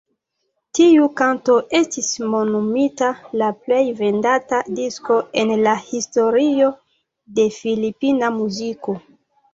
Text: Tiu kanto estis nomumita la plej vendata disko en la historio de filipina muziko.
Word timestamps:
Tiu 0.77 1.03
kanto 1.19 1.57
estis 1.79 2.07
nomumita 2.31 3.09
la 3.41 3.49
plej 3.67 3.81
vendata 4.01 4.61
disko 4.79 5.19
en 5.43 5.53
la 5.69 5.77
historio 5.91 6.71
de 7.37 7.47
filipina 7.61 8.33
muziko. 8.43 8.99